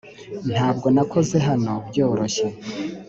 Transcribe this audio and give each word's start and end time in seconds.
ntabwo 0.53 0.87
nakoze 0.95 1.37
hano 1.47 1.73
byoroshye. 1.87 2.47